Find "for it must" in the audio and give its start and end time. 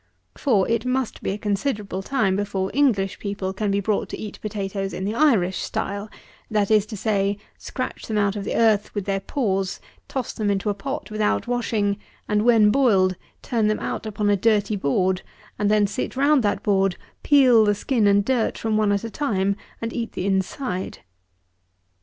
0.35-1.21